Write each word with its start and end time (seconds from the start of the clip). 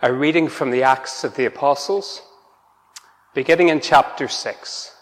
A 0.00 0.12
reading 0.12 0.46
from 0.46 0.70
the 0.70 0.84
Acts 0.84 1.24
of 1.24 1.34
the 1.34 1.44
Apostles, 1.44 2.22
beginning 3.34 3.68
in 3.68 3.80
chapter 3.80 4.28
6. 4.28 4.94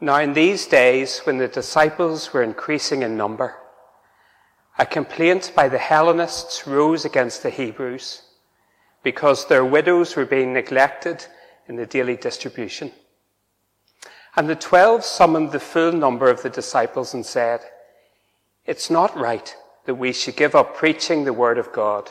Now, 0.00 0.16
in 0.20 0.32
these 0.32 0.64
days, 0.64 1.18
when 1.24 1.36
the 1.36 1.48
disciples 1.48 2.32
were 2.32 2.42
increasing 2.42 3.02
in 3.02 3.14
number, 3.14 3.56
a 4.78 4.86
complaint 4.86 5.52
by 5.54 5.68
the 5.68 5.76
Hellenists 5.76 6.66
rose 6.66 7.04
against 7.04 7.42
the 7.42 7.50
Hebrews 7.50 8.22
because 9.02 9.46
their 9.46 9.66
widows 9.66 10.16
were 10.16 10.24
being 10.24 10.54
neglected 10.54 11.26
in 11.68 11.76
the 11.76 11.84
daily 11.84 12.16
distribution. 12.16 12.90
And 14.34 14.48
the 14.48 14.56
twelve 14.56 15.04
summoned 15.04 15.52
the 15.52 15.60
full 15.60 15.92
number 15.92 16.30
of 16.30 16.40
the 16.40 16.48
disciples 16.48 17.12
and 17.12 17.26
said, 17.26 17.60
It's 18.64 18.88
not 18.88 19.14
right 19.14 19.54
that 19.84 19.96
we 19.96 20.14
should 20.14 20.36
give 20.36 20.54
up 20.54 20.74
preaching 20.74 21.24
the 21.24 21.34
word 21.34 21.58
of 21.58 21.70
God 21.70 22.10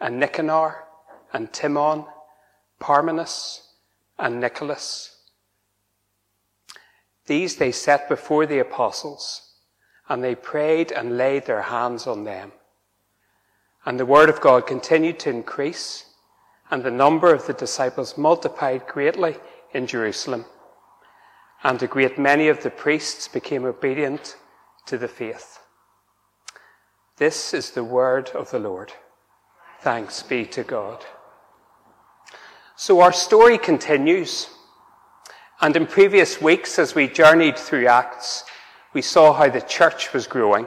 and 0.00 0.18
Nicanor, 0.18 0.84
and 1.32 1.52
Timon, 1.52 2.06
Parmenas, 2.80 3.62
and 4.18 4.40
Nicholas. 4.40 5.16
These 7.26 7.56
they 7.56 7.72
set 7.72 8.08
before 8.08 8.46
the 8.46 8.58
apostles, 8.58 9.52
and 10.08 10.24
they 10.24 10.34
prayed 10.34 10.92
and 10.92 11.18
laid 11.18 11.46
their 11.46 11.62
hands 11.62 12.06
on 12.06 12.24
them. 12.24 12.52
And 13.84 14.00
the 14.00 14.06
word 14.06 14.28
of 14.28 14.40
God 14.40 14.66
continued 14.66 15.18
to 15.20 15.30
increase, 15.30 16.06
and 16.70 16.82
the 16.82 16.90
number 16.90 17.34
of 17.34 17.46
the 17.46 17.52
disciples 17.52 18.16
multiplied 18.18 18.86
greatly 18.86 19.36
in 19.72 19.86
Jerusalem. 19.86 20.46
And 21.62 21.82
a 21.82 21.86
great 21.86 22.18
many 22.18 22.48
of 22.48 22.62
the 22.62 22.70
priests 22.70 23.28
became 23.28 23.64
obedient 23.64 24.36
to 24.86 24.96
the 24.96 25.08
faith. 25.08 25.58
This 27.16 27.52
is 27.52 27.72
the 27.72 27.84
word 27.84 28.30
of 28.30 28.50
the 28.50 28.60
Lord. 28.60 28.92
Thanks 29.80 30.22
be 30.22 30.44
to 30.46 30.64
God. 30.64 31.04
So 32.76 33.00
our 33.00 33.12
story 33.12 33.58
continues. 33.58 34.48
And 35.60 35.76
in 35.76 35.86
previous 35.86 36.40
weeks, 36.40 36.78
as 36.78 36.94
we 36.94 37.08
journeyed 37.08 37.58
through 37.58 37.86
Acts, 37.86 38.44
we 38.92 39.02
saw 39.02 39.32
how 39.32 39.48
the 39.48 39.60
church 39.60 40.12
was 40.12 40.26
growing. 40.26 40.66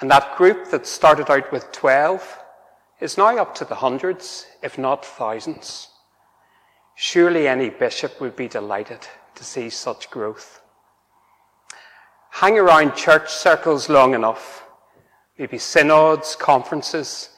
And 0.00 0.10
that 0.10 0.36
group 0.36 0.70
that 0.70 0.86
started 0.86 1.30
out 1.30 1.50
with 1.52 1.72
12 1.72 2.42
is 3.00 3.16
now 3.16 3.36
up 3.38 3.54
to 3.56 3.64
the 3.64 3.74
hundreds, 3.76 4.46
if 4.62 4.78
not 4.78 5.04
thousands. 5.04 5.88
Surely 6.94 7.48
any 7.48 7.70
bishop 7.70 8.20
would 8.20 8.36
be 8.36 8.48
delighted 8.48 9.06
to 9.34 9.44
see 9.44 9.70
such 9.70 10.10
growth. 10.10 10.60
Hang 12.30 12.58
around 12.58 12.94
church 12.94 13.30
circles 13.30 13.88
long 13.88 14.14
enough, 14.14 14.64
maybe 15.38 15.58
synods, 15.58 16.36
conferences, 16.36 17.30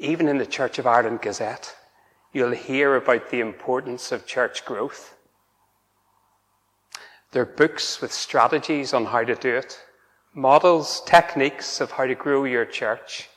even 0.00 0.28
in 0.28 0.38
the 0.38 0.46
Church 0.46 0.78
of 0.78 0.86
Ireland 0.86 1.20
Gazette, 1.20 1.76
you'll 2.32 2.52
hear 2.52 2.96
about 2.96 3.30
the 3.30 3.40
importance 3.40 4.12
of 4.12 4.26
church 4.26 4.64
growth. 4.64 5.14
There 7.32 7.42
are 7.42 7.46
books 7.46 8.00
with 8.00 8.10
strategies 8.10 8.94
on 8.94 9.04
how 9.04 9.24
to 9.24 9.34
do 9.34 9.54
it, 9.54 9.78
models, 10.34 11.02
techniques 11.06 11.82
of 11.82 11.90
how 11.92 12.06
to 12.06 12.14
grow 12.14 12.44
your 12.44 12.64
church. 12.64 13.28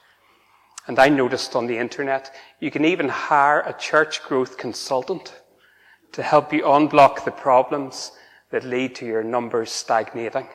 And 0.87 0.97
I 0.99 1.09
noticed 1.09 1.53
on 1.55 1.67
the 1.67 1.77
internet, 1.77 2.33
you 2.61 2.71
can 2.71 2.85
even 2.85 3.09
hire 3.09 3.59
a 3.59 3.73
church 3.77 4.23
growth 4.23 4.57
consultant 4.57 5.33
to 6.13 6.23
help 6.23 6.53
you 6.53 6.63
unblock 6.63 7.25
the 7.25 7.31
problems 7.31 8.13
that 8.51 8.63
lead 8.63 8.95
to 8.95 9.05
your 9.05 9.23
numbers 9.23 9.71
stagnating. 9.71 10.47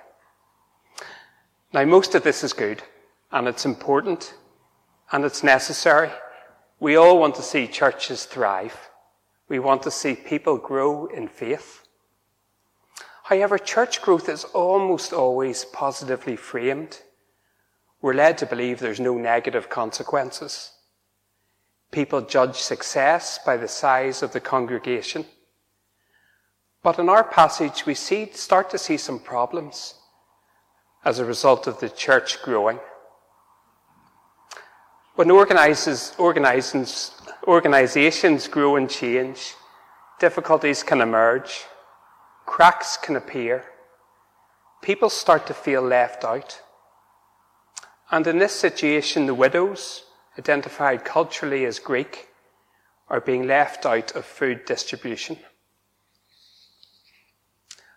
Now, 1.74 1.84
most 1.84 2.14
of 2.14 2.22
this 2.22 2.42
is 2.42 2.54
good, 2.54 2.82
and 3.30 3.46
it's 3.46 3.66
important, 3.66 4.34
and 5.10 5.24
it's 5.24 5.42
necessary. 5.42 6.10
We 6.80 6.96
all 6.96 7.18
want 7.18 7.34
to 7.36 7.42
see 7.42 7.66
churches 7.66 8.24
thrive. 8.24 8.90
We 9.48 9.58
want 9.58 9.82
to 9.82 9.90
see 9.90 10.14
people 10.14 10.58
grow 10.58 11.06
in 11.06 11.28
faith. 11.28 11.84
However, 13.24 13.58
church 13.58 14.00
growth 14.00 14.28
is 14.28 14.44
almost 14.44 15.12
always 15.12 15.64
positively 15.64 16.36
framed. 16.36 17.02
We're 18.00 18.14
led 18.14 18.38
to 18.38 18.46
believe 18.46 18.78
there's 18.78 19.00
no 19.00 19.18
negative 19.18 19.68
consequences. 19.68 20.72
People 21.90 22.20
judge 22.22 22.56
success 22.56 23.38
by 23.44 23.56
the 23.56 23.68
size 23.68 24.22
of 24.22 24.32
the 24.32 24.40
congregation. 24.40 25.24
But 26.82 26.98
in 26.98 27.08
our 27.08 27.24
passage, 27.24 27.86
we 27.86 27.94
see, 27.94 28.30
start 28.32 28.70
to 28.70 28.78
see 28.78 28.96
some 28.96 29.18
problems 29.18 29.94
as 31.04 31.18
a 31.18 31.24
result 31.24 31.66
of 31.66 31.80
the 31.80 31.88
church 31.88 32.40
growing. 32.42 32.78
When 35.18 35.32
organizations, 35.32 36.14
organizations 37.48 38.46
grow 38.46 38.76
and 38.76 38.88
change, 38.88 39.54
difficulties 40.20 40.84
can 40.84 41.00
emerge, 41.00 41.64
cracks 42.46 42.96
can 42.96 43.16
appear, 43.16 43.64
people 44.80 45.10
start 45.10 45.48
to 45.48 45.54
feel 45.54 45.82
left 45.82 46.22
out. 46.24 46.62
And 48.12 48.28
in 48.28 48.38
this 48.38 48.52
situation, 48.52 49.26
the 49.26 49.34
widows, 49.34 50.04
identified 50.38 51.04
culturally 51.04 51.64
as 51.64 51.80
Greek, 51.80 52.28
are 53.08 53.20
being 53.20 53.44
left 53.44 53.84
out 53.84 54.14
of 54.14 54.24
food 54.24 54.66
distribution. 54.66 55.36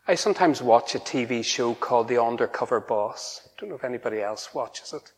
I 0.08 0.16
sometimes 0.16 0.64
watch 0.64 0.96
a 0.96 1.00
TV 1.00 1.46
show 1.46 1.76
called 1.76 2.08
The 2.08 2.20
Undercover 2.20 2.80
Boss. 2.80 3.42
I 3.46 3.50
don't 3.60 3.70
know 3.70 3.76
if 3.76 3.84
anybody 3.84 4.24
else 4.24 4.56
watches 4.56 4.92
it. 4.92 5.12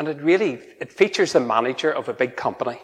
And 0.00 0.08
it 0.08 0.22
really, 0.22 0.58
it 0.80 0.94
features 0.94 1.34
the 1.34 1.40
manager 1.40 1.92
of 1.92 2.08
a 2.08 2.14
big 2.14 2.34
company. 2.34 2.78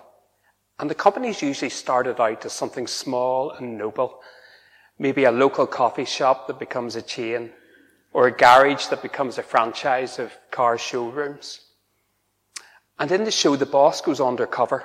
And 0.79 0.91
the 0.91 0.95
company's 0.95 1.41
usually 1.41 1.71
started 1.71 2.21
out 2.21 2.45
as 2.45 2.53
something 2.53 2.87
small 2.87 3.53
and 3.53 3.79
noble. 3.79 4.21
Maybe 4.99 5.25
a 5.25 5.31
local 5.31 5.67
coffee 5.67 6.05
shop 6.05 6.47
that 6.47 6.59
becomes 6.59 6.95
a 6.95 7.01
chain, 7.01 7.53
or 8.13 8.27
a 8.27 8.37
garage 8.37 8.89
that 8.89 9.01
becomes 9.01 9.39
a 9.39 9.43
franchise 9.43 10.19
of 10.19 10.37
car 10.51 10.77
showrooms. 10.77 11.63
And 12.99 13.11
in 13.11 13.25
the 13.25 13.31
show, 13.31 13.57
the 13.57 13.65
boss 13.65 14.03
goes 14.03 14.21
undercover 14.21 14.85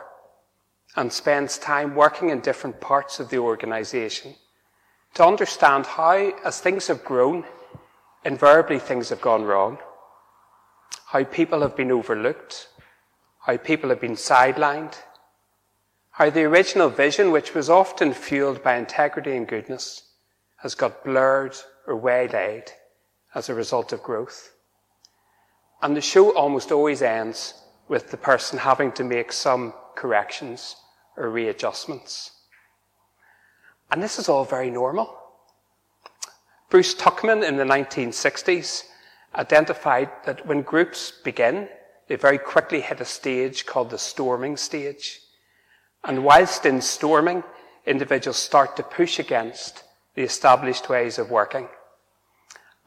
and 0.95 1.11
spends 1.11 1.57
time 1.57 1.95
working 1.95 2.29
in 2.29 2.39
different 2.39 2.79
parts 2.79 3.19
of 3.19 3.29
the 3.29 3.39
organization 3.39 4.35
to 5.15 5.25
understand 5.25 5.85
how, 5.85 6.31
as 6.45 6.61
things 6.61 6.87
have 6.87 7.03
grown, 7.03 7.43
invariably 8.23 8.79
things 8.79 9.09
have 9.09 9.19
gone 9.19 9.43
wrong 9.43 9.79
how 11.11 11.25
people 11.25 11.59
have 11.59 11.75
been 11.75 11.91
overlooked, 11.91 12.69
how 13.39 13.57
people 13.57 13.89
have 13.89 13.99
been 13.99 14.13
sidelined, 14.13 14.95
how 16.11 16.29
the 16.29 16.43
original 16.43 16.87
vision, 16.87 17.31
which 17.31 17.53
was 17.53 17.69
often 17.69 18.13
fueled 18.13 18.63
by 18.63 18.77
integrity 18.77 19.35
and 19.35 19.45
goodness, 19.45 20.03
has 20.55 20.73
got 20.73 21.03
blurred 21.03 21.53
or 21.85 21.97
waylaid 21.97 22.71
as 23.35 23.49
a 23.49 23.53
result 23.53 23.91
of 23.91 24.01
growth. 24.01 24.53
And 25.81 25.97
the 25.97 26.01
show 26.01 26.33
almost 26.33 26.71
always 26.71 27.01
ends 27.01 27.55
with 27.89 28.09
the 28.09 28.15
person 28.15 28.57
having 28.57 28.93
to 28.93 29.03
make 29.03 29.33
some 29.33 29.73
corrections 29.95 30.77
or 31.17 31.29
readjustments. 31.29 32.31
And 33.91 34.01
this 34.01 34.17
is 34.17 34.29
all 34.29 34.45
very 34.45 34.69
normal. 34.69 35.13
Bruce 36.69 36.95
Tuckman 36.95 37.45
in 37.45 37.57
the 37.57 37.65
1960s 37.65 38.85
identified 39.35 40.09
that 40.25 40.45
when 40.45 40.61
groups 40.61 41.11
begin, 41.23 41.69
they 42.07 42.15
very 42.15 42.37
quickly 42.37 42.81
hit 42.81 42.99
a 42.99 43.05
stage 43.05 43.65
called 43.65 43.89
the 43.89 43.97
storming 43.97 44.57
stage. 44.57 45.19
And 46.03 46.23
whilst 46.23 46.65
in 46.65 46.81
storming, 46.81 47.43
individuals 47.85 48.37
start 48.37 48.75
to 48.77 48.83
push 48.83 49.19
against 49.19 49.83
the 50.15 50.23
established 50.23 50.89
ways 50.89 51.17
of 51.17 51.31
working. 51.31 51.67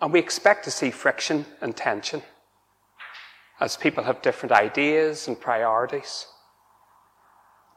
And 0.00 0.12
we 0.12 0.18
expect 0.18 0.64
to 0.64 0.70
see 0.70 0.90
friction 0.90 1.46
and 1.60 1.74
tension 1.74 2.22
as 3.60 3.76
people 3.76 4.04
have 4.04 4.20
different 4.20 4.52
ideas 4.52 5.28
and 5.28 5.40
priorities. 5.40 6.26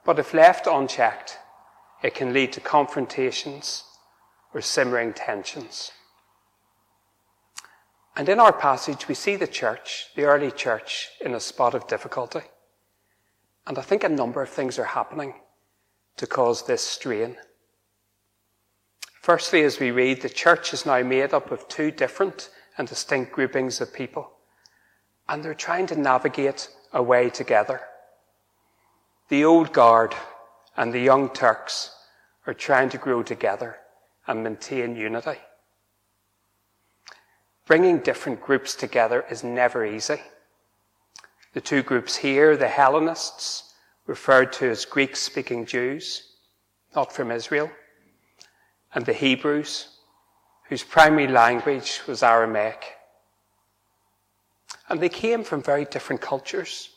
But 0.03 0.19
if 0.19 0.33
left 0.33 0.67
unchecked, 0.67 1.37
it 2.03 2.15
can 2.15 2.33
lead 2.33 2.51
to 2.53 2.61
confrontations 2.61 3.83
or 4.53 4.61
simmering 4.61 5.13
tensions. 5.13 5.91
And 8.17 8.27
in 8.27 8.39
our 8.39 8.51
passage, 8.51 9.07
we 9.07 9.13
see 9.13 9.35
the 9.35 9.45
church, 9.45 10.07
the 10.15 10.23
early 10.23 10.49
church, 10.49 11.09
in 11.21 11.35
a 11.35 11.39
spot 11.39 11.75
of 11.75 11.85
difficulty. 11.85 12.41
And 13.67 13.77
I 13.77 13.83
think 13.83 14.03
a 14.03 14.09
number 14.09 14.41
of 14.41 14.49
things 14.49 14.79
are 14.79 14.85
happening 14.85 15.35
to 16.15 16.25
cause 16.25 16.65
this 16.65 16.81
strain. 16.81 17.37
Firstly, 19.21 19.61
as 19.61 19.79
we 19.79 19.91
read, 19.91 20.21
the 20.21 20.29
church 20.29 20.73
is 20.73 20.83
now 20.83 21.03
made 21.03 21.31
up 21.31 21.51
of 21.51 21.67
two 21.67 21.91
different 21.91 22.49
and 22.75 22.87
distinct 22.87 23.33
groupings 23.33 23.81
of 23.81 23.93
people, 23.93 24.31
and 25.29 25.43
they're 25.43 25.53
trying 25.53 25.85
to 25.87 25.95
navigate 25.95 26.69
a 26.93 27.03
way 27.03 27.29
together. 27.29 27.81
The 29.29 29.45
old 29.45 29.73
guard 29.73 30.15
and 30.75 30.91
the 30.91 31.01
young 31.01 31.29
Turks 31.29 31.93
are 32.47 32.53
trying 32.55 32.89
to 32.89 32.97
grow 32.97 33.21
together 33.21 33.77
and 34.25 34.43
maintain 34.43 34.95
unity. 34.95 35.37
Bringing 37.67 37.99
different 37.99 38.41
groups 38.41 38.75
together 38.75 39.25
is 39.29 39.43
never 39.43 39.85
easy. 39.85 40.21
The 41.53 41.59
two 41.59 41.83
groups 41.83 42.15
here, 42.15 42.55
the 42.55 42.69
Hellenists, 42.69 43.73
referred 44.05 44.53
to 44.53 44.69
as 44.69 44.85
Greek 44.85 45.17
speaking 45.17 45.65
Jews, 45.65 46.31
not 46.95 47.11
from 47.11 47.29
Israel, 47.29 47.69
and 48.93 49.05
the 49.05 49.11
Hebrews, 49.11 49.89
whose 50.69 50.83
primary 50.83 51.27
language 51.27 52.01
was 52.07 52.23
Aramaic. 52.23 52.85
And 54.87 55.01
they 55.01 55.09
came 55.09 55.43
from 55.43 55.61
very 55.61 55.83
different 55.83 56.21
cultures, 56.21 56.91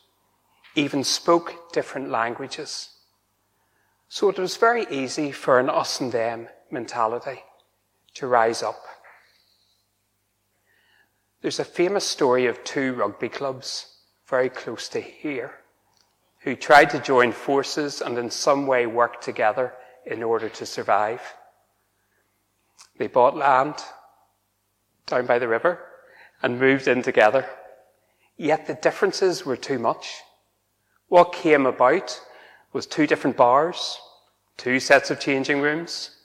even 0.77 1.03
spoke 1.03 1.73
different 1.73 2.11
languages. 2.11 2.91
So 4.09 4.29
it 4.29 4.39
was 4.39 4.57
very 4.57 4.87
easy 4.89 5.33
for 5.33 5.59
an 5.59 5.69
us 5.69 6.01
and 6.01 6.13
them 6.13 6.49
mentality 6.71 7.43
to 8.15 8.29
rise 8.29 8.63
up. 8.63 8.85
There's 11.43 11.59
a 11.59 11.65
famous 11.65 12.07
story 12.07 12.47
of 12.47 12.63
two 12.65 12.93
rugby 12.95 13.29
clubs 13.29 13.97
very 14.27 14.51
close 14.51 14.89
to 14.91 15.01
here 15.01 15.55
who 16.41 16.55
tried 16.55 16.91
to 16.91 17.01
join 17.01 17.33
forces 17.33 18.01
and 18.01 18.19
in 18.19 18.31
some 18.31 18.67
way 18.67 18.87
work 18.87 19.21
together 19.21 19.75
in 20.05 20.23
order 20.23 20.49
to 20.49 20.67
survive. 20.67 21.21
They 22.99 23.07
bought 23.07 23.37
land 23.37 23.77
down 25.07 25.27
by 25.27 25.39
the 25.39 25.49
river 25.49 25.81
and 26.43 26.61
moved 26.61 26.89
in 26.89 27.03
together. 27.03 27.47
Yet 28.37 28.67
the 28.67 28.75
differences 28.75 29.45
were 29.45 29.57
too 29.57 29.79
much. 29.79 30.21
What 31.09 31.33
came 31.33 31.67
about 31.67 32.21
was 32.73 32.87
two 32.87 33.07
different 33.07 33.37
bars, 33.37 33.99
two 34.57 34.79
sets 34.79 35.11
of 35.11 35.21
changing 35.21 35.61
rooms, 35.61 36.17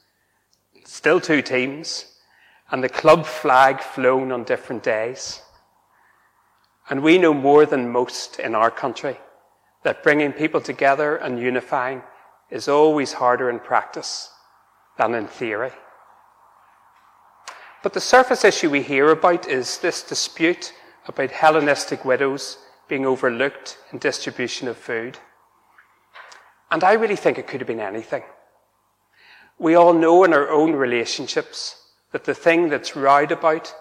still 0.86 1.20
two 1.20 1.42
teams, 1.42 2.15
and 2.72 2.84
the 2.84 2.90
club 2.90 3.26
flag 3.26 3.80
flown 3.80 4.32
on 4.32 4.44
different 4.44 4.84
days. 4.84 5.42
And 6.90 7.04
we 7.04 7.18
know 7.18 7.34
more 7.34 7.66
than 7.66 7.92
most 7.92 8.40
in 8.40 8.56
our 8.56 8.72
country 8.72 9.18
that 9.84 10.04
bringing 10.04 10.34
people 10.34 10.62
together 10.62 11.16
and 11.16 11.40
unifying 11.40 12.02
is 12.50 12.68
always 12.68 13.14
harder 13.14 13.50
in 13.50 13.60
practice 13.60 14.30
than 14.98 15.14
in 15.14 15.28
theory. 15.28 15.72
But 17.84 17.94
the 17.94 18.02
surface 18.02 18.44
issue 18.44 18.70
we 18.70 18.82
hear 18.82 19.10
about 19.10 19.48
is 19.48 19.78
this 19.78 20.02
dispute 20.02 20.74
about 21.08 21.30
Hellenistic 21.30 22.04
widows 22.04 22.58
being 22.88 23.06
overlooked 23.06 23.78
in 23.92 24.00
distribution 24.00 24.68
of 24.68 24.78
food. 24.78 25.20
And 26.72 26.84
I 26.84 26.94
really 26.94 27.16
think 27.16 27.38
it 27.38 27.48
could 27.48 27.62
have 27.62 27.68
been 27.68 27.80
anything. 27.80 28.24
We 29.60 29.76
all 29.76 29.94
know 29.94 30.24
in 30.24 30.34
our 30.34 30.50
own 30.50 30.74
relationships 30.74 31.82
that 32.16 32.24
the 32.24 32.34
thing 32.34 32.70
that's 32.70 32.96
rowed 32.96 33.34
about 33.34 33.76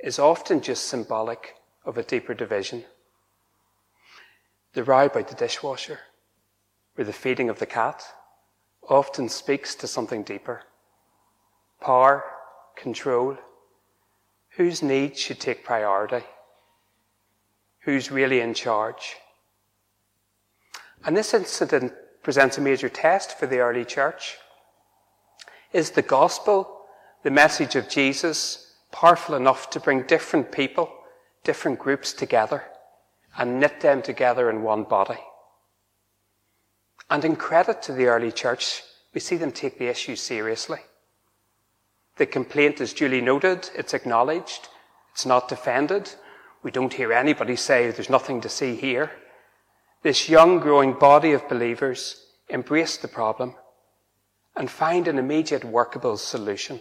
is 0.00 0.18
often 0.18 0.60
just 0.60 0.84
symbolic 0.84 1.54
of 1.86 1.96
a 1.96 2.02
deeper 2.02 2.34
division. 2.34 2.84
The 4.74 4.84
row 4.84 5.06
about 5.06 5.28
the 5.28 5.34
dishwasher 5.34 5.98
or 6.98 7.04
the 7.04 7.14
feeding 7.14 7.48
of 7.48 7.58
the 7.58 7.64
cat 7.64 8.04
often 8.86 9.30
speaks 9.30 9.74
to 9.76 9.86
something 9.86 10.24
deeper. 10.24 10.64
Power, 11.80 12.22
control. 12.76 13.38
Whose 14.58 14.82
needs 14.82 15.18
should 15.18 15.40
take 15.40 15.64
priority? 15.64 16.26
Who's 17.84 18.10
really 18.10 18.40
in 18.40 18.52
charge? 18.52 19.16
And 21.06 21.16
this 21.16 21.32
incident 21.32 21.94
presents 22.22 22.58
a 22.58 22.60
major 22.60 22.90
test 22.90 23.38
for 23.38 23.46
the 23.46 23.60
early 23.60 23.86
church. 23.86 24.36
Is 25.72 25.92
the 25.92 26.02
gospel 26.02 26.76
the 27.22 27.30
message 27.30 27.76
of 27.76 27.88
Jesus 27.88 28.74
powerful 28.92 29.34
enough 29.34 29.70
to 29.70 29.80
bring 29.80 30.02
different 30.02 30.50
people, 30.50 30.90
different 31.44 31.78
groups 31.78 32.12
together 32.12 32.64
and 33.36 33.60
knit 33.60 33.80
them 33.80 34.02
together 34.02 34.50
in 34.50 34.62
one 34.62 34.84
body. 34.84 35.20
And 37.08 37.24
in 37.24 37.36
credit 37.36 37.82
to 37.82 37.92
the 37.92 38.06
early 38.06 38.32
church, 38.32 38.82
we 39.12 39.20
see 39.20 39.36
them 39.36 39.52
take 39.52 39.78
the 39.78 39.88
issue 39.88 40.16
seriously. 40.16 40.78
The 42.16 42.26
complaint 42.26 42.80
is 42.80 42.92
duly 42.92 43.20
noted, 43.20 43.70
it's 43.74 43.94
acknowledged, 43.94 44.68
it's 45.12 45.26
not 45.26 45.48
defended. 45.48 46.12
We 46.62 46.70
don't 46.70 46.92
hear 46.92 47.12
anybody 47.12 47.56
say 47.56 47.90
there's 47.90 48.10
nothing 48.10 48.40
to 48.42 48.48
see 48.48 48.76
here. 48.76 49.10
This 50.02 50.28
young 50.28 50.60
growing 50.60 50.92
body 50.92 51.32
of 51.32 51.48
believers 51.48 52.26
embrace 52.48 52.96
the 52.96 53.08
problem 53.08 53.54
and 54.56 54.70
find 54.70 55.08
an 55.08 55.18
immediate 55.18 55.64
workable 55.64 56.16
solution. 56.16 56.80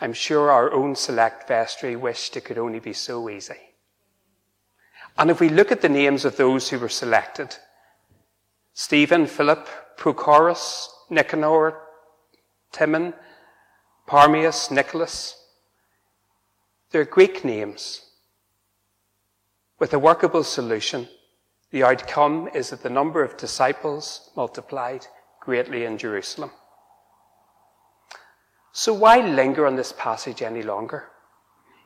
I'm 0.00 0.12
sure 0.14 0.50
our 0.50 0.72
own 0.72 0.96
select 0.96 1.46
vestry 1.46 1.94
wished 1.94 2.36
it 2.36 2.44
could 2.44 2.58
only 2.58 2.80
be 2.80 2.94
so 2.94 3.28
easy. 3.28 3.58
And 5.18 5.30
if 5.30 5.40
we 5.40 5.48
look 5.48 5.70
at 5.70 5.82
the 5.82 5.88
names 5.88 6.24
of 6.24 6.36
those 6.36 6.70
who 6.70 6.78
were 6.78 6.88
selected, 6.88 7.56
Stephen, 8.72 9.26
Philip, 9.26 9.68
Prochorus, 9.98 10.88
Nicanor, 11.10 11.76
Timon, 12.72 13.12
Parmenas, 14.06 14.70
Nicholas, 14.70 15.36
they're 16.90 17.04
Greek 17.04 17.44
names. 17.44 18.02
With 19.78 19.92
a 19.92 19.98
workable 19.98 20.44
solution, 20.44 21.08
the 21.70 21.84
outcome 21.84 22.48
is 22.54 22.70
that 22.70 22.82
the 22.82 22.90
number 22.90 23.22
of 23.22 23.36
disciples 23.36 24.30
multiplied 24.34 25.06
greatly 25.40 25.84
in 25.84 25.98
Jerusalem. 25.98 26.50
So 28.72 28.92
why 28.92 29.20
linger 29.20 29.66
on 29.66 29.76
this 29.76 29.92
passage 29.92 30.42
any 30.42 30.62
longer? 30.62 31.08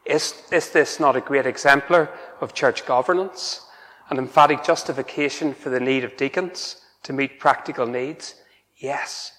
Is, 0.04 0.34
is 0.52 0.70
this 0.70 1.00
not 1.00 1.16
a 1.16 1.20
great 1.20 1.46
exemplar 1.46 2.10
of 2.40 2.52
church 2.52 2.84
governance? 2.84 3.62
An 4.10 4.18
emphatic 4.18 4.62
justification 4.62 5.54
for 5.54 5.70
the 5.70 5.80
need 5.80 6.04
of 6.04 6.16
deacons 6.16 6.82
to 7.04 7.12
meet 7.12 7.40
practical 7.40 7.86
needs? 7.86 8.34
Yes. 8.76 9.32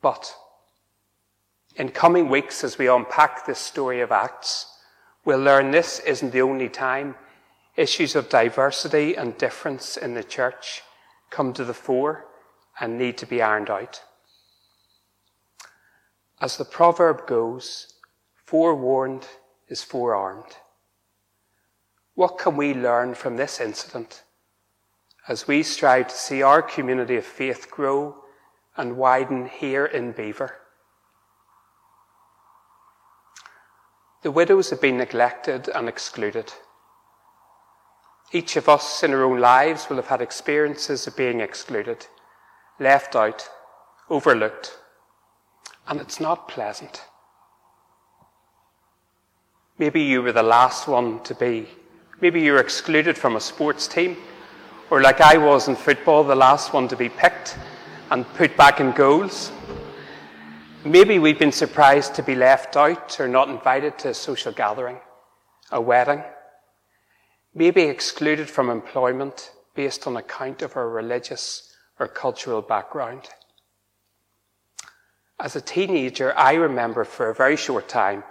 But 0.00 0.34
in 1.76 1.90
coming 1.90 2.28
weeks, 2.28 2.64
as 2.64 2.78
we 2.78 2.88
unpack 2.88 3.44
this 3.44 3.58
story 3.58 4.00
of 4.00 4.10
Acts, 4.10 4.66
we'll 5.24 5.38
learn 5.38 5.70
this 5.70 6.00
isn't 6.00 6.30
the 6.30 6.42
only 6.42 6.68
time 6.68 7.14
issues 7.76 8.14
of 8.14 8.28
diversity 8.28 9.14
and 9.16 9.36
difference 9.38 9.96
in 9.96 10.14
the 10.14 10.24
church 10.24 10.82
come 11.30 11.52
to 11.54 11.64
the 11.64 11.74
fore 11.74 12.26
and 12.80 12.98
need 12.98 13.16
to 13.18 13.26
be 13.26 13.40
ironed 13.40 13.70
out. 13.70 14.02
As 16.42 16.56
the 16.56 16.64
proverb 16.64 17.28
goes, 17.28 17.94
forewarned 18.34 19.28
is 19.68 19.84
forearmed. 19.84 20.56
What 22.16 22.36
can 22.36 22.56
we 22.56 22.74
learn 22.74 23.14
from 23.14 23.36
this 23.36 23.60
incident 23.60 24.24
as 25.28 25.46
we 25.46 25.62
strive 25.62 26.08
to 26.08 26.14
see 26.16 26.42
our 26.42 26.60
community 26.60 27.16
of 27.16 27.24
faith 27.24 27.70
grow 27.70 28.24
and 28.76 28.96
widen 28.96 29.46
here 29.46 29.86
in 29.86 30.10
Belvoir? 30.10 30.58
The 34.24 34.32
widows 34.32 34.70
have 34.70 34.80
been 34.80 34.96
neglected 34.96 35.68
and 35.68 35.88
excluded. 35.88 36.52
Each 38.32 38.56
of 38.56 38.68
us 38.68 39.04
in 39.04 39.14
our 39.14 39.22
own 39.22 39.38
lives 39.38 39.88
will 39.88 39.96
have 39.96 40.08
had 40.08 40.20
experiences 40.20 41.06
of 41.06 41.16
being 41.16 41.38
excluded, 41.38 42.08
left 42.80 43.14
out, 43.14 43.48
overlooked, 44.10 44.81
and 45.88 46.00
it's 46.00 46.20
not 46.20 46.48
pleasant. 46.48 47.02
Maybe 49.78 50.02
you 50.02 50.22
were 50.22 50.32
the 50.32 50.42
last 50.42 50.86
one 50.86 51.22
to 51.24 51.34
be. 51.34 51.66
Maybe 52.20 52.40
you 52.40 52.52
were 52.52 52.60
excluded 52.60 53.18
from 53.18 53.36
a 53.36 53.40
sports 53.40 53.88
team, 53.88 54.16
or 54.90 55.00
like 55.00 55.20
I 55.20 55.38
was 55.38 55.68
in 55.68 55.74
football, 55.74 56.22
the 56.22 56.36
last 56.36 56.72
one 56.72 56.86
to 56.88 56.96
be 56.96 57.08
picked 57.08 57.56
and 58.10 58.26
put 58.34 58.56
back 58.56 58.78
in 58.78 58.92
goals. 58.92 59.50
Maybe 60.84 61.18
we've 61.18 61.38
been 61.38 61.52
surprised 61.52 62.14
to 62.16 62.22
be 62.22 62.34
left 62.34 62.76
out 62.76 63.18
or 63.18 63.26
not 63.26 63.48
invited 63.48 63.98
to 64.00 64.10
a 64.10 64.14
social 64.14 64.52
gathering, 64.52 64.98
a 65.70 65.80
wedding. 65.80 66.22
Maybe 67.54 67.82
excluded 67.82 68.50
from 68.50 68.70
employment 68.70 69.52
based 69.74 70.06
on 70.06 70.16
account 70.16 70.62
of 70.62 70.76
our 70.76 70.88
religious 70.88 71.74
or 71.98 72.08
cultural 72.08 72.62
background. 72.62 73.28
As 75.40 75.56
a 75.56 75.60
teenager, 75.60 76.36
I 76.36 76.54
remember 76.54 77.04
for 77.04 77.30
a 77.30 77.34
very 77.34 77.56
short 77.56 77.88
time 77.88 78.22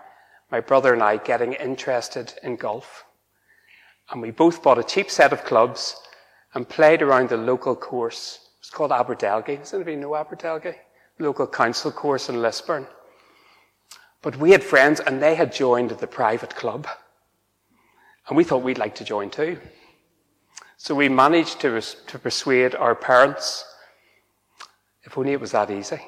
my 0.51 0.59
brother 0.59 0.93
and 0.93 1.01
I 1.01 1.17
getting 1.17 1.53
interested 1.53 2.33
in 2.43 2.57
golf. 2.57 3.05
And 4.11 4.21
we 4.21 4.31
both 4.31 4.61
bought 4.61 4.77
a 4.77 4.83
cheap 4.83 5.09
set 5.09 5.31
of 5.31 5.45
clubs 5.45 5.95
and 6.53 6.67
played 6.67 7.01
around 7.01 7.29
the 7.29 7.37
local 7.37 7.75
course. 7.75 8.49
It's 8.59 8.69
called 8.69 8.91
Aberdelghy. 8.91 9.59
Does 9.59 9.73
anybody 9.73 9.95
know 9.95 10.11
Aberdelghy? 10.11 10.75
Local 11.19 11.47
council 11.47 11.91
course 11.91 12.27
in 12.27 12.41
Lisburn. 12.41 12.85
But 14.21 14.35
we 14.35 14.51
had 14.51 14.63
friends 14.63 14.99
and 14.99 15.21
they 15.21 15.35
had 15.35 15.53
joined 15.53 15.91
the 15.91 16.07
private 16.07 16.55
club. 16.55 16.87
And 18.27 18.35
we 18.35 18.43
thought 18.43 18.61
we'd 18.61 18.77
like 18.77 18.95
to 18.95 19.05
join 19.05 19.29
too. 19.29 19.57
So 20.77 20.95
we 20.95 21.09
managed 21.09 21.61
to, 21.61 21.79
to 21.79 22.19
persuade 22.19 22.75
our 22.75 22.95
parents, 22.95 23.63
if 25.03 25.17
only 25.17 25.31
it 25.31 25.39
was 25.39 25.51
that 25.51 25.71
easy. 25.71 26.01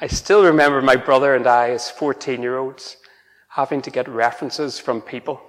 I 0.00 0.08
still 0.08 0.44
remember 0.44 0.82
my 0.82 0.96
brother 0.96 1.34
and 1.34 1.46
I, 1.46 1.70
as 1.70 1.90
14 1.90 2.42
year 2.42 2.58
olds, 2.58 2.96
having 3.48 3.80
to 3.82 3.90
get 3.90 4.08
references 4.08 4.78
from 4.78 5.00
people 5.00 5.40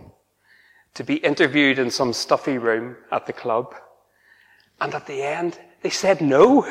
to 0.93 1.03
be 1.03 1.15
interviewed 1.15 1.79
in 1.79 1.89
some 1.89 2.13
stuffy 2.13 2.57
room 2.57 2.95
at 3.11 3.25
the 3.25 3.33
club. 3.33 3.75
And 4.79 4.93
at 4.93 5.07
the 5.07 5.23
end, 5.23 5.59
they 5.81 5.89
said 5.89 6.21
no. 6.21 6.61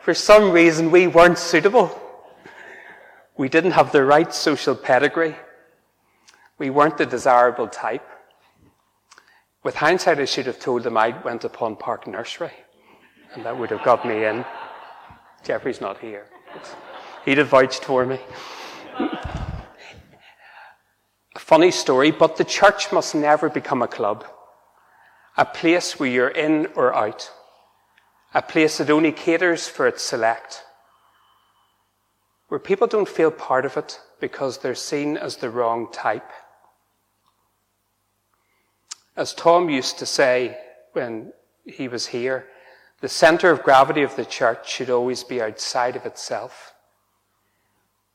For 0.00 0.14
some 0.14 0.52
reason, 0.52 0.90
we 0.90 1.08
weren't 1.08 1.38
suitable. 1.38 2.00
We 3.36 3.48
didn't 3.48 3.72
have 3.72 3.90
the 3.90 4.04
right 4.04 4.32
social 4.32 4.74
pedigree. 4.74 5.34
We 6.58 6.70
weren't 6.70 6.96
the 6.96 7.06
desirable 7.06 7.68
type. 7.68 8.06
With 9.62 9.74
hindsight, 9.74 10.20
I 10.20 10.24
should 10.26 10.46
have 10.46 10.60
told 10.60 10.84
them 10.84 10.96
I 10.96 11.08
went 11.22 11.44
upon 11.44 11.76
Park 11.76 12.06
Nursery, 12.06 12.52
and 13.34 13.44
that 13.44 13.58
would 13.58 13.70
have 13.70 13.82
got 13.82 14.06
me 14.06 14.24
in. 14.24 14.44
Jeffrey's 15.44 15.80
not 15.80 15.98
here. 15.98 16.26
He'd 17.24 17.38
have 17.38 17.48
vouched 17.48 17.84
for 17.84 18.04
me. 18.06 18.18
Funny 21.36 21.70
story, 21.70 22.10
but 22.10 22.36
the 22.36 22.44
church 22.44 22.92
must 22.92 23.14
never 23.14 23.48
become 23.48 23.82
a 23.82 23.88
club, 23.88 24.24
a 25.36 25.44
place 25.44 25.98
where 25.98 26.08
you're 26.08 26.28
in 26.28 26.66
or 26.76 26.94
out, 26.94 27.30
a 28.34 28.42
place 28.42 28.78
that 28.78 28.90
only 28.90 29.12
caters 29.12 29.66
for 29.66 29.86
its 29.86 30.02
select, 30.02 30.62
where 32.48 32.60
people 32.60 32.86
don't 32.86 33.08
feel 33.08 33.30
part 33.30 33.64
of 33.64 33.76
it 33.76 34.00
because 34.20 34.58
they're 34.58 34.74
seen 34.74 35.16
as 35.16 35.36
the 35.36 35.50
wrong 35.50 35.90
type. 35.92 36.30
As 39.16 39.34
Tom 39.34 39.68
used 39.68 39.98
to 39.98 40.06
say 40.06 40.56
when 40.92 41.32
he 41.64 41.88
was 41.88 42.06
here, 42.06 42.46
the 43.00 43.08
center 43.08 43.50
of 43.50 43.62
gravity 43.62 44.02
of 44.02 44.16
the 44.16 44.24
church 44.24 44.70
should 44.70 44.90
always 44.90 45.24
be 45.24 45.40
outside 45.40 45.96
of 45.96 46.04
itself. 46.04 46.74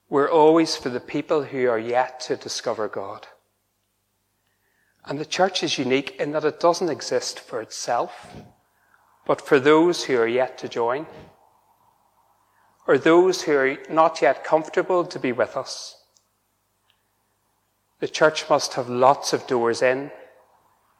We're 0.09 0.29
always 0.29 0.75
for 0.75 0.89
the 0.89 0.99
people 0.99 1.43
who 1.43 1.67
are 1.67 1.79
yet 1.79 2.19
to 2.21 2.35
discover 2.35 2.87
God. 2.87 3.27
And 5.03 5.19
the 5.19 5.25
church 5.25 5.63
is 5.63 5.79
unique 5.79 6.15
in 6.19 6.31
that 6.31 6.45
it 6.45 6.59
doesn't 6.59 6.89
exist 6.89 7.39
for 7.39 7.61
itself, 7.61 8.35
but 9.25 9.41
for 9.41 9.59
those 9.59 10.03
who 10.03 10.17
are 10.17 10.27
yet 10.27 10.57
to 10.59 10.69
join, 10.69 11.07
or 12.87 12.99
those 12.99 13.43
who 13.43 13.55
are 13.55 13.77
not 13.89 14.21
yet 14.21 14.43
comfortable 14.43 15.03
to 15.05 15.19
be 15.19 15.31
with 15.31 15.57
us. 15.57 15.97
The 17.99 18.07
church 18.07 18.47
must 18.49 18.75
have 18.75 18.89
lots 18.89 19.33
of 19.33 19.47
doors 19.47 19.81
in 19.81 20.11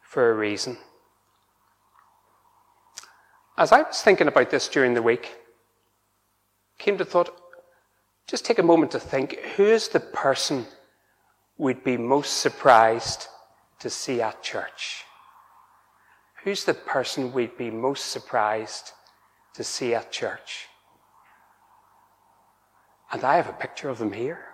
for 0.02 0.30
a 0.30 0.34
reason. 0.34 0.78
As 3.58 3.72
I 3.72 3.82
was 3.82 4.02
thinking 4.02 4.28
about 4.28 4.50
this 4.50 4.68
during 4.68 4.92
the 4.92 5.02
week, 5.02 5.34
came 6.78 6.98
to 6.98 7.04
thought, 7.06 7.34
just 8.26 8.44
take 8.44 8.58
a 8.58 8.62
moment 8.62 8.90
to 8.92 9.00
think, 9.00 9.38
who 9.56 9.64
is 9.64 9.88
the 9.88 10.00
person 10.00 10.66
we'd 11.56 11.82
be 11.82 11.96
most 11.96 12.38
surprised 12.38 13.28
to 13.78 13.88
see 13.88 14.20
at 14.20 14.42
church? 14.42 15.04
Who's 16.44 16.64
the 16.64 16.74
person 16.74 17.32
we'd 17.32 17.56
be 17.56 17.70
most 17.70 18.06
surprised 18.06 18.92
to 19.54 19.64
see 19.64 19.94
at 19.94 20.12
church? 20.12 20.66
And 23.10 23.24
I 23.24 23.36
have 23.36 23.48
a 23.48 23.54
picture 23.54 23.88
of 23.88 23.98
them 23.98 24.12
here. 24.12 24.44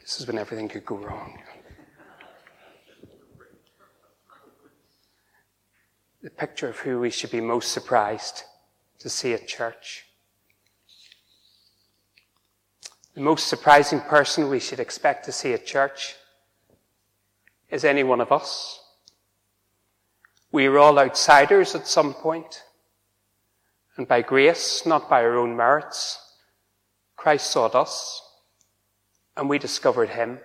This 0.00 0.20
is 0.20 0.26
when 0.26 0.38
everything 0.38 0.68
could 0.68 0.86
go 0.86 0.96
wrong. 0.96 1.38
The 6.22 6.30
picture 6.30 6.68
of 6.68 6.78
who 6.78 6.98
we 6.98 7.10
should 7.10 7.30
be 7.30 7.40
most 7.40 7.72
surprised 7.72 8.42
to 8.98 9.08
see 9.08 9.32
at 9.32 9.46
church. 9.46 10.04
The 13.14 13.20
most 13.20 13.46
surprising 13.46 14.00
person 14.00 14.48
we 14.48 14.60
should 14.60 14.80
expect 14.80 15.24
to 15.24 15.32
see 15.32 15.52
at 15.52 15.66
church 15.66 16.16
is 17.70 17.84
any 17.84 18.02
one 18.02 18.20
of 18.20 18.32
us. 18.32 18.80
We 20.50 20.66
are 20.66 20.78
all 20.78 20.98
outsiders 20.98 21.74
at 21.74 21.86
some 21.86 22.14
point, 22.14 22.62
and 23.96 24.08
by 24.08 24.22
grace, 24.22 24.86
not 24.86 25.10
by 25.10 25.22
our 25.22 25.36
own 25.36 25.56
merits, 25.56 26.18
Christ 27.16 27.50
sought 27.50 27.74
us, 27.74 28.22
and 29.36 29.48
we 29.48 29.58
discovered 29.58 30.10
him. 30.10 30.38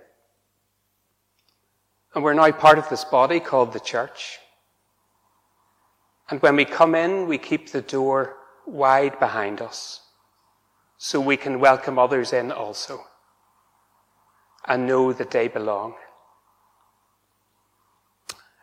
And 2.14 2.24
we're 2.24 2.34
now 2.34 2.52
part 2.52 2.78
of 2.78 2.90
this 2.90 3.04
body 3.04 3.40
called 3.40 3.74
the 3.74 3.80
church. 3.80 4.40
And 6.34 6.42
when 6.42 6.56
we 6.56 6.66
come 6.66 6.96
in, 6.96 7.28
we 7.28 7.38
keep 7.38 7.70
the 7.70 7.84
door 7.84 8.38
wide 8.66 9.20
behind 9.20 9.62
us 9.62 10.02
so 10.98 11.22
we 11.22 11.38
can 11.38 11.60
welcome 11.60 12.00
others 12.00 12.34
in 12.34 12.52
also 12.52 13.02
and 14.68 14.88
know 14.88 15.14
that 15.14 15.30
they 15.30 15.48
belong. 15.48 15.94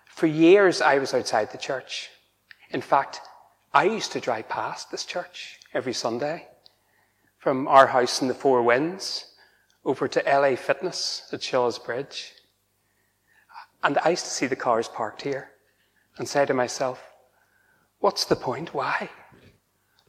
For 0.06 0.26
years, 0.26 0.82
I 0.82 0.98
was 0.98 1.14
outside 1.14 1.52
the 1.52 1.58
church. 1.58 2.10
In 2.70 2.80
fact, 2.80 3.20
I 3.72 3.84
used 3.84 4.10
to 4.14 4.20
drive 4.20 4.48
past 4.48 4.90
this 4.90 5.04
church 5.04 5.60
every 5.72 5.92
Sunday 5.92 6.48
from 7.38 7.68
our 7.68 7.86
house 7.86 8.20
in 8.20 8.26
the 8.26 8.34
Four 8.34 8.64
Winds 8.64 9.26
over 9.84 10.08
to 10.08 10.24
LA 10.26 10.56
Fitness 10.56 11.28
at 11.32 11.40
Shaw's 11.40 11.78
Bridge. 11.78 12.32
And 13.84 13.96
I 13.98 14.10
used 14.10 14.24
to 14.24 14.30
see 14.32 14.48
the 14.48 14.56
cars 14.56 14.88
parked 14.88 15.22
here 15.22 15.52
and 16.18 16.28
say 16.28 16.44
to 16.44 16.52
myself, 16.52 17.06
What's 18.00 18.24
the 18.24 18.36
point? 18.36 18.74
Why? 18.74 19.10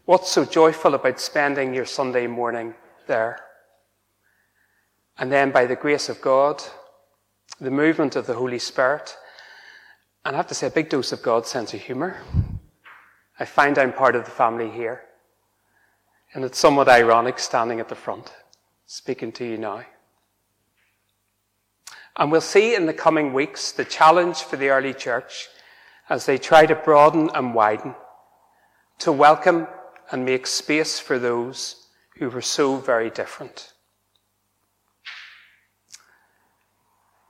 What's 0.05 0.31
so 0.31 0.45
joyful 0.45 0.95
about 0.95 1.19
spending 1.19 1.73
your 1.73 1.85
Sunday 1.85 2.25
morning 2.25 2.73
there? 3.05 3.39
And 5.17 5.31
then 5.31 5.51
by 5.51 5.65
the 5.65 5.75
grace 5.75 6.09
of 6.09 6.21
God, 6.21 6.63
the 7.59 7.69
movement 7.69 8.15
of 8.15 8.25
the 8.25 8.33
Holy 8.33 8.59
Spirit, 8.59 9.15
and 10.23 10.35
I 10.35 10.37
have 10.37 10.47
to 10.47 10.55
say 10.55 10.67
a 10.67 10.71
big 10.71 10.89
dose 10.89 11.11
of 11.11 11.21
God's 11.21 11.49
sense 11.49 11.73
of 11.73 11.81
humour. 11.81 12.17
I 13.39 13.45
find 13.45 13.77
I'm 13.77 13.91
part 13.91 14.15
of 14.15 14.23
the 14.23 14.31
family 14.31 14.69
here. 14.69 15.03
And 16.33 16.45
it's 16.45 16.59
somewhat 16.59 16.87
ironic 16.87 17.39
standing 17.39 17.81
at 17.81 17.89
the 17.89 17.95
front, 17.95 18.31
speaking 18.85 19.33
to 19.33 19.45
you 19.45 19.57
now. 19.57 19.83
And 22.15 22.31
we'll 22.31 22.39
see 22.39 22.73
in 22.75 22.85
the 22.85 22.93
coming 22.93 23.33
weeks 23.33 23.71
the 23.71 23.83
challenge 23.83 24.37
for 24.37 24.55
the 24.55 24.69
early 24.69 24.93
church 24.93 25.49
as 26.11 26.25
they 26.25 26.37
try 26.37 26.65
to 26.65 26.75
broaden 26.75 27.29
and 27.33 27.55
widen, 27.55 27.95
to 28.99 29.13
welcome 29.13 29.65
and 30.11 30.25
make 30.25 30.45
space 30.45 30.99
for 30.99 31.17
those 31.17 31.87
who 32.17 32.29
were 32.29 32.41
so 32.41 32.75
very 32.75 33.09
different. 33.09 33.71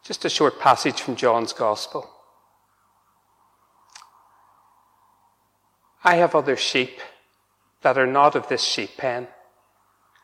Just 0.04 0.26
a 0.26 0.30
short 0.30 0.60
passage 0.60 1.00
from 1.00 1.16
John's 1.16 1.54
Gospel. 1.54 2.10
I 6.04 6.16
have 6.16 6.34
other 6.34 6.58
sheep 6.58 7.02
that 7.84 8.00
are 8.00 8.08
not 8.08 8.36
of 8.36 8.48
this 8.48 8.64
sheep 8.64 8.98
pen. 8.98 9.28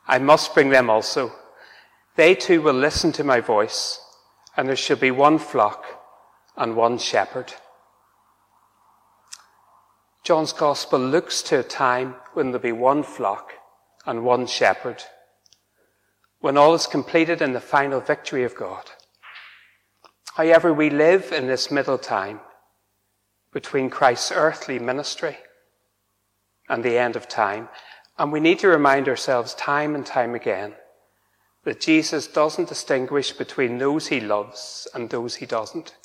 I 0.07 0.17
must 0.17 0.55
bring 0.55 0.71
them 0.71 0.89
also. 0.89 1.31
They 2.15 2.33
too 2.33 2.63
will 2.63 2.73
listen 2.73 3.11
to 3.11 3.23
my 3.23 3.39
voice, 3.39 4.01
and 4.57 4.67
there 4.67 4.75
shall 4.75 4.97
be 4.97 5.11
one 5.11 5.37
flock 5.37 5.85
and 6.55 6.75
one 6.75 6.97
shepherd. 6.97 7.53
John's 10.27 10.51
Gospel 10.51 10.99
looks 10.99 11.41
to 11.43 11.59
a 11.59 11.63
time 11.63 12.15
when 12.33 12.47
there'll 12.47 12.59
be 12.61 12.73
one 12.73 13.01
flock 13.01 13.53
and 14.05 14.25
one 14.25 14.45
shepherd, 14.45 15.01
when 16.41 16.57
all 16.57 16.73
is 16.73 16.85
completed 16.85 17.41
in 17.41 17.53
the 17.53 17.61
final 17.61 18.01
victory 18.01 18.43
of 18.43 18.53
God. 18.53 18.91
However, 20.35 20.73
we 20.73 20.89
live 20.89 21.31
in 21.31 21.47
this 21.47 21.71
middle 21.71 21.97
time 21.97 22.41
between 23.53 23.89
Christ's 23.89 24.33
earthly 24.33 24.79
ministry 24.79 25.37
and 26.67 26.83
the 26.83 26.97
end 26.97 27.15
of 27.15 27.29
time, 27.29 27.69
and 28.17 28.29
we 28.29 28.41
need 28.41 28.59
to 28.59 28.67
remind 28.67 29.07
ourselves 29.07 29.53
time 29.53 29.95
and 29.95 30.05
time 30.05 30.35
again 30.35 30.73
that 31.63 31.79
Jesus 31.79 32.27
doesn't 32.27 32.67
distinguish 32.67 33.31
between 33.31 33.77
those 33.77 34.07
he 34.07 34.19
loves 34.19 34.89
and 34.93 35.09
those 35.09 35.35
he 35.35 35.45
doesn't. 35.45 35.95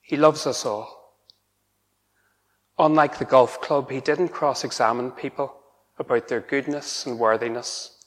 He 0.00 0.16
loves 0.16 0.48
us 0.48 0.66
all. 0.66 1.03
Unlike 2.78 3.18
the 3.18 3.24
golf 3.24 3.60
club, 3.60 3.90
he 3.90 4.00
didn't 4.00 4.28
cross 4.28 4.64
examine 4.64 5.10
people 5.12 5.54
about 5.98 6.28
their 6.28 6.40
goodness 6.40 7.06
and 7.06 7.18
worthiness 7.18 8.04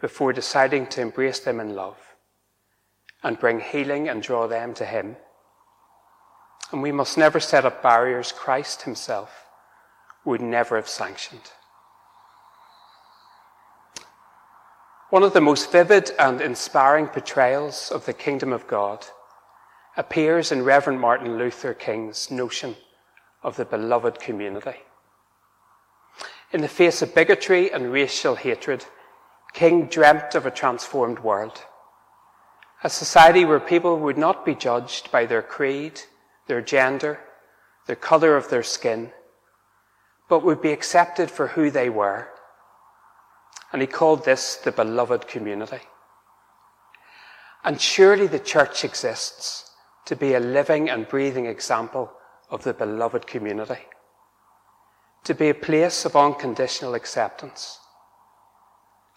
before 0.00 0.32
deciding 0.32 0.86
to 0.88 1.00
embrace 1.00 1.40
them 1.40 1.60
in 1.60 1.74
love. 1.74 1.96
and 3.22 3.38
bring 3.38 3.60
healing 3.60 4.08
and 4.08 4.22
draw 4.22 4.46
them 4.46 4.74
to 4.74 4.84
Him. 4.84 5.16
And 6.72 6.82
we 6.82 6.92
must 6.92 7.18
never 7.18 7.40
set 7.40 7.64
up 7.64 7.82
barriers 7.82 8.32
Christ 8.32 8.82
Himself 8.82 9.46
would 10.24 10.40
never 10.40 10.76
have 10.76 10.88
sanctioned. 10.88 11.52
One 15.10 15.22
of 15.22 15.32
the 15.32 15.40
most 15.40 15.72
vivid 15.72 16.12
and 16.18 16.40
inspiring 16.40 17.08
portrayals 17.08 17.90
of 17.90 18.06
the 18.06 18.12
kingdom 18.12 18.52
of 18.52 18.68
God 18.68 19.04
appears 19.96 20.52
in 20.52 20.62
Reverend 20.62 21.00
Martin 21.00 21.36
Luther 21.36 21.74
King's 21.74 22.30
notion 22.30 22.76
of 23.42 23.56
the 23.56 23.64
beloved 23.64 24.20
community. 24.20 24.76
In 26.52 26.60
the 26.60 26.68
face 26.68 27.02
of 27.02 27.14
bigotry 27.14 27.72
and 27.72 27.92
racial 27.92 28.34
hatred, 28.34 28.84
King 29.52 29.86
dreamt 29.86 30.34
of 30.34 30.46
a 30.46 30.50
transformed 30.50 31.20
world. 31.20 31.64
A 32.84 32.90
society 32.90 33.44
where 33.44 33.60
people 33.60 33.98
would 33.98 34.18
not 34.18 34.44
be 34.44 34.54
judged 34.54 35.10
by 35.10 35.26
their 35.26 35.42
creed, 35.42 36.00
their 36.46 36.60
gender, 36.60 37.20
the 37.86 37.96
colour 37.96 38.36
of 38.36 38.48
their 38.50 38.62
skin, 38.62 39.12
but 40.28 40.44
would 40.44 40.62
be 40.62 40.72
accepted 40.72 41.30
for 41.30 41.48
who 41.48 41.70
they 41.70 41.90
were 41.90 42.28
and 43.72 43.80
he 43.80 43.86
called 43.86 44.24
this 44.24 44.56
the 44.56 44.72
beloved 44.72 45.28
community. 45.28 45.80
And 47.64 47.80
surely 47.80 48.26
the 48.26 48.38
church 48.38 48.84
exists 48.84 49.70
to 50.06 50.16
be 50.16 50.34
a 50.34 50.40
living 50.40 50.88
and 50.90 51.08
breathing 51.08 51.46
example 51.46 52.12
of 52.50 52.64
the 52.64 52.74
beloved 52.74 53.26
community. 53.26 53.78
To 55.24 55.34
be 55.34 55.48
a 55.48 55.54
place 55.54 56.04
of 56.04 56.16
unconditional 56.16 56.94
acceptance. 56.94 57.78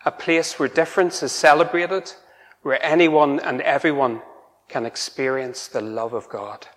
A 0.05 0.11
place 0.11 0.59
where 0.59 0.69
difference 0.69 1.23
is 1.23 1.31
celebrated, 1.31 2.13
where 2.61 2.83
anyone 2.85 3.39
and 3.39 3.61
everyone 3.61 4.21
can 4.67 4.85
experience 4.85 5.67
the 5.67 5.81
love 5.81 6.13
of 6.13 6.29
God. 6.29 6.67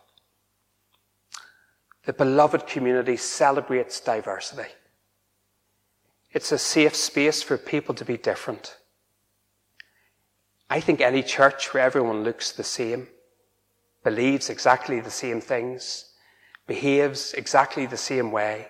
The 2.05 2.13
beloved 2.13 2.67
community 2.67 3.17
celebrates 3.17 4.01
diversity. 4.01 4.71
It's 6.31 6.53
a 6.53 6.59
safe 6.59 6.95
space 6.95 7.43
for 7.43 7.57
people 7.59 7.95
to 7.97 8.05
be 8.05 8.17
different. 8.17 8.77
I 10.69 10.81
think 10.81 11.01
any 11.01 11.23
church 11.23 11.73
where 11.73 11.83
everyone 11.83 12.25
looks 12.25 12.53
the 12.53 12.65
same, 12.65 13.09
believes 14.05 14.51
exactly 14.51 15.01
the 15.01 15.11
same 15.11 15.41
things, 15.41 16.13
behaves 16.66 17.32
exactly 17.35 17.87
the 17.87 17.96
same 17.96 18.32
way, 18.32 18.68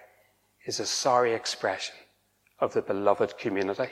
is 0.66 0.80
a 0.80 0.86
sorry 0.86 1.32
expression 1.32 1.94
of 2.58 2.72
the 2.74 2.82
beloved 2.82 3.38
community. 3.38 3.90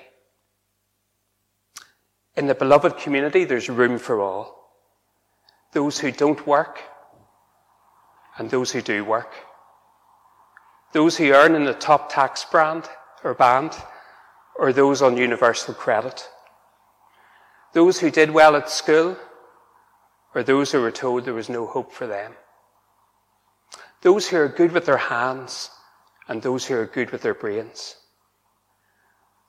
In 2.37 2.47
the 2.47 2.55
beloved 2.55 2.99
community, 2.99 3.45
there's 3.45 3.69
room 3.69 3.99
for 3.99 4.21
all. 4.21 4.73
Those 5.73 5.99
who 5.99 6.11
don't 6.11 6.47
work 6.47 6.81
and 8.37 8.51
those 8.51 8.73
who 8.73 8.83
do 8.83 9.05
work. 9.05 9.33
Those 10.93 11.17
who 11.17 11.33
earn 11.33 11.55
in 11.55 11.65
the 11.65 11.75
top 11.75 12.13
tax 12.13 12.45
brand 12.45 12.89
or 13.23 13.35
band, 13.35 13.73
or 14.57 14.73
those 14.73 15.03
on 15.03 15.17
universal 15.17 15.75
credit. 15.75 16.29
Those 17.73 17.99
who 17.99 18.11
did 18.11 18.31
well 18.31 18.55
at 18.55 18.71
school, 18.71 19.17
or 20.35 20.43
those 20.43 20.73
who 20.73 20.81
were 20.81 20.91
told 20.91 21.25
there 21.25 21.35
was 21.35 21.49
no 21.49 21.67
hope 21.67 21.93
for 21.93 22.07
them. 22.07 22.35
Those 24.05 24.29
who 24.29 24.37
are 24.37 24.49
good 24.49 24.73
with 24.73 24.85
their 24.85 24.99
hands, 24.99 25.71
and 26.29 26.43
those 26.43 26.67
who 26.67 26.77
are 26.77 26.85
good 26.85 27.11
with 27.11 27.23
their 27.23 27.33
brains. 27.33 27.97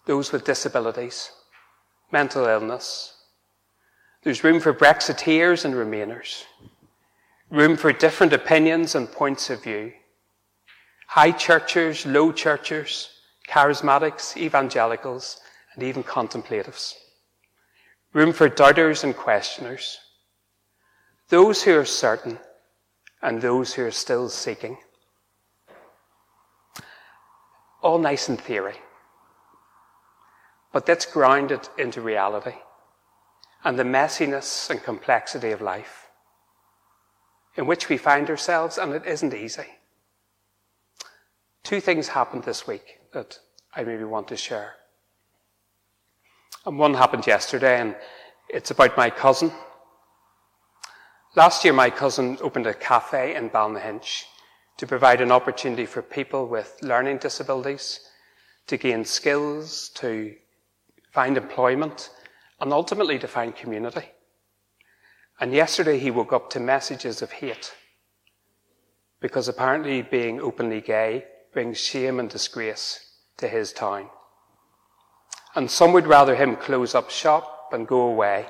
Those 0.06 0.32
with 0.32 0.46
disabilities, 0.46 1.30
mental 2.10 2.46
illness. 2.46 3.14
There's 4.24 4.46
room 4.46 4.62
for 4.62 4.74
Brexiteers 4.74 5.66
and 5.66 5.74
Remainers. 5.74 6.46
Room 7.52 7.76
for 7.76 7.92
different 7.92 8.32
opinions 8.32 8.96
and 8.96 9.12
points 9.12 9.50
of 9.50 9.62
view. 9.62 9.92
High 11.08 11.32
churchers, 11.32 12.06
low 12.06 12.32
churchers, 12.32 13.10
charismatics, 13.50 14.38
evangelicals, 14.38 15.42
and 15.74 15.84
even 15.84 16.02
contemplatives. 16.02 16.96
Room 18.14 18.32
for 18.32 18.48
doubters 18.48 19.04
and 19.04 19.18
questioners. 19.18 19.98
Those 21.28 21.62
who 21.62 21.78
are 21.78 21.84
certain 21.84 22.40
and 23.22 23.42
those 23.42 23.74
who 23.74 23.86
are 23.86 23.92
still 23.92 24.30
seeking. 24.30 24.78
All 27.82 27.98
nice 27.98 28.30
in 28.30 28.38
theory. 28.38 28.76
But 30.72 30.86
that's 30.86 31.06
grounded 31.06 31.70
into 31.78 32.02
reality 32.02 32.56
and 33.64 33.80
the 33.80 33.84
messiness 33.84 34.70
and 34.70 34.82
complexity 34.82 35.52
of 35.52 35.62
life 35.62 36.06
in 37.58 37.66
which 37.66 37.90
we 37.90 37.98
find 37.98 38.30
ourselves, 38.30 38.78
and 38.78 38.94
it 38.94 39.06
isn't 39.06 39.34
easy. 39.34 39.66
Two 41.64 41.80
things 41.80 42.10
happened 42.10 42.44
this 42.44 42.68
week 42.68 43.00
that 43.14 43.40
I 43.76 43.84
maybe 43.84 44.04
want 44.04 44.28
to 44.28 44.38
share. 44.38 44.76
And 46.66 46.78
one 46.78 46.94
happened 46.94 47.26
yesterday, 47.26 47.80
and 47.80 47.96
it's 48.50 48.72
about 48.72 48.98
my 48.98 49.10
cousin. 49.10 49.52
Last 51.36 51.66
year, 51.66 51.74
my 51.74 51.90
cousin 51.90 52.38
opened 52.40 52.66
a 52.66 52.74
cafe 52.74 53.36
in 53.36 53.50
Ballynahinch 53.50 54.24
to 54.78 54.88
provide 54.88 55.20
an 55.20 55.34
opportunity 55.34 55.86
for 55.86 56.02
people 56.02 56.48
with 56.48 56.78
learning 56.82 57.18
disabilities 57.18 58.00
to 58.68 58.78
gain 58.78 59.04
skills, 59.04 59.90
to 59.96 60.34
find 61.12 61.36
employment, 61.36 62.10
and 62.62 62.72
ultimately 62.72 63.20
to 63.20 63.28
find 63.28 63.54
community. 63.54 64.06
And 65.42 65.52
yesterday 65.54 66.00
he 66.00 66.10
woke 66.10 66.32
up 66.32 66.50
to 66.52 66.62
messages 66.62 67.22
of 67.22 67.34
hate 67.34 67.74
because 69.20 69.50
apparently 69.50 70.04
being 70.04 70.40
openly 70.40 70.80
gay 70.80 71.26
brings 71.52 71.78
shame 71.78 72.18
and 72.18 72.30
disgrace 72.30 73.10
to 73.38 73.50
his 73.50 73.74
town. 73.74 74.10
And 75.54 75.70
some 75.70 75.92
would 75.92 76.08
rather 76.08 76.36
him 76.36 76.56
close 76.56 76.96
up 76.96 77.10
shop 77.10 77.72
and 77.74 77.86
go 77.86 78.02
away 78.02 78.46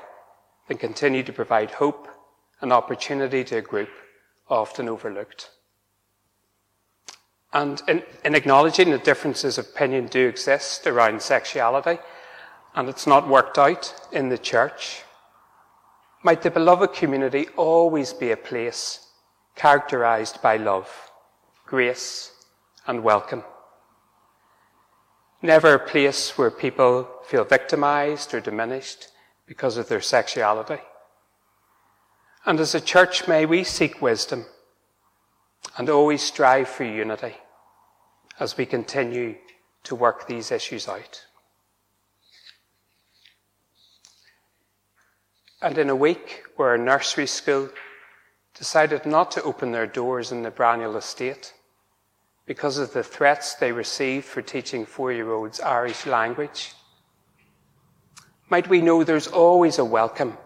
than 0.68 0.78
continue 0.78 1.24
to 1.24 1.32
provide 1.32 1.72
hope 1.72 2.08
and 2.60 2.72
opportunity 2.72 3.44
to 3.44 3.56
a 3.56 3.62
group 3.62 3.90
often 4.48 4.88
overlooked. 4.88 5.50
And 7.52 7.82
in, 7.88 8.02
in, 8.24 8.34
acknowledging 8.34 8.90
that 8.90 9.04
differences 9.04 9.56
of 9.58 9.66
opinion 9.66 10.06
do 10.06 10.28
exist 10.28 10.86
around 10.86 11.22
sexuality, 11.22 11.98
and 12.74 12.88
it's 12.88 13.06
not 13.06 13.28
worked 13.28 13.56
out 13.58 13.94
in 14.12 14.28
the 14.28 14.38
church, 14.38 15.02
might 16.22 16.42
the 16.42 16.50
beloved 16.50 16.92
community 16.92 17.46
always 17.56 18.12
be 18.12 18.30
a 18.30 18.36
place 18.36 19.06
characterized 19.54 20.42
by 20.42 20.56
love, 20.56 20.90
grace, 21.64 22.32
and 22.86 23.02
welcome. 23.02 23.42
Never 25.40 25.74
a 25.74 25.78
place 25.78 26.36
where 26.36 26.50
people 26.50 27.08
feel 27.26 27.44
victimized 27.44 28.34
or 28.34 28.40
diminished 28.40 29.08
because 29.46 29.76
of 29.76 29.88
their 29.88 30.00
sexuality. 30.00 30.80
And 32.46 32.60
as 32.60 32.76
a 32.76 32.80
church, 32.80 33.26
may 33.26 33.44
we 33.44 33.64
seek 33.64 34.00
wisdom 34.00 34.46
and 35.76 35.90
always 35.90 36.22
strive 36.22 36.68
for 36.68 36.84
unity 36.84 37.34
as 38.38 38.56
we 38.56 38.64
continue 38.64 39.34
to 39.82 39.96
work 39.96 40.28
these 40.28 40.52
issues 40.52 40.86
out. 40.86 41.26
And 45.60 45.76
in 45.76 45.90
a 45.90 45.96
week 45.96 46.44
where 46.54 46.74
a 46.74 46.78
nursery 46.78 47.26
school 47.26 47.68
decided 48.54 49.04
not 49.04 49.32
to 49.32 49.42
open 49.42 49.72
their 49.72 49.86
doors 49.86 50.30
in 50.30 50.42
the 50.42 50.50
Braniel 50.50 50.96
estate, 50.96 51.52
because 52.46 52.78
of 52.78 52.92
the 52.92 53.02
threats 53.02 53.54
they 53.54 53.72
received 53.72 54.24
for 54.24 54.40
teaching 54.40 54.86
four 54.86 55.12
year 55.12 55.32
olds 55.32 55.60
Irish 55.60 56.06
language. 56.06 56.72
Might 58.48 58.68
we 58.68 58.80
know 58.80 59.02
there's 59.02 59.26
always 59.26 59.78
a 59.78 59.84
welcome 59.84 60.38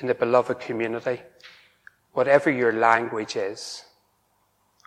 in 0.00 0.06
the 0.06 0.14
beloved 0.14 0.60
community, 0.60 1.22
whatever 2.12 2.50
your 2.50 2.72
language 2.72 3.36
is, 3.36 3.84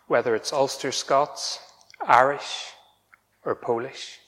whether 0.08 0.36
it's 0.36 0.54
Ulster 0.54 0.91
Scots, 0.91 1.60
Irish, 2.06 2.74
or 3.43 3.56
Polish. 3.56 4.19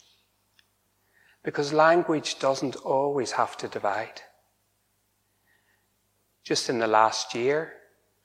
Because 1.42 1.72
language 1.72 2.38
doesn't 2.38 2.76
always 2.76 3.32
have 3.32 3.56
to 3.58 3.68
divide. 3.68 4.22
Just 6.44 6.68
in 6.68 6.78
the 6.78 6.86
last 6.86 7.34
year, 7.34 7.74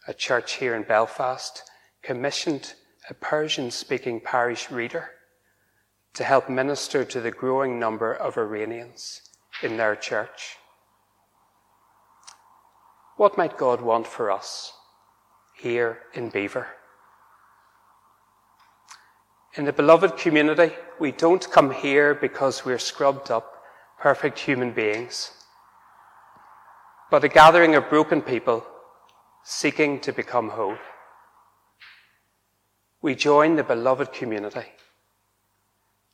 a 0.08 0.13
church 0.13 0.54
here 0.54 0.76
in 0.76 0.84
Belfast 0.84 1.63
commissioned 2.02 2.74
a 3.10 3.13
Persian 3.13 3.72
speaking 3.72 4.20
parish 4.20 4.70
reader 4.72 5.12
to 6.13 6.24
help 6.24 6.50
minister 6.50 7.06
to 7.06 7.22
the 7.22 7.32
growing 7.32 7.80
number 7.80 8.13
of 8.13 8.38
Iranians 8.38 9.22
in 9.62 9.78
their 9.78 9.96
church. 9.96 10.58
What 13.17 13.38
might 13.38 13.58
God 13.58 13.82
want 13.82 14.08
for 14.08 14.32
us 14.32 14.73
here 15.58 15.99
in 16.13 16.30
Belvoir? 16.30 16.67
In 19.56 19.65
the 19.65 19.73
beloved 19.73 20.17
community, 20.17 20.73
we 20.99 21.12
don't 21.12 21.51
come 21.51 21.71
here 21.71 22.13
because 22.13 22.63
we're 22.63 22.77
scrubbed 22.77 23.32
up, 23.32 23.63
perfect 23.99 24.38
human 24.39 24.71
beings. 24.71 25.32
but 27.10 27.23
a 27.23 27.30
gathering 27.30 27.75
of 27.75 27.89
broken 27.89 28.21
people 28.21 28.65
seeking 29.43 29.99
to 30.01 30.12
become 30.12 30.49
whole. 30.49 30.77
We 33.01 33.15
join 33.15 33.56
the 33.56 33.63
beloved 33.63 34.12
community, 34.12 34.65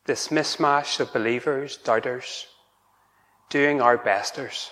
this 0.06 0.28
mishmash 0.28 1.00
of 1.00 1.14
believers, 1.14 1.78
doubters, 1.78 2.46
doing 3.50 3.82
our 3.82 3.98
besters, 3.98 4.70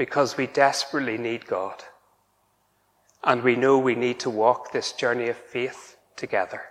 because 0.00 0.34
we 0.38 0.46
desperately 0.46 1.18
need 1.18 1.44
God. 1.46 1.84
And 3.22 3.42
we 3.42 3.54
know 3.54 3.76
we 3.78 3.94
need 3.94 4.18
to 4.20 4.30
walk 4.30 4.72
this 4.72 4.92
journey 4.92 5.28
of 5.28 5.36
faith 5.36 5.98
together 6.16 6.62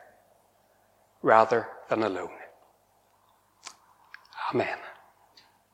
rather 1.22 1.68
than 1.92 2.02
alone. 2.02 2.39
Amen. 4.52 4.80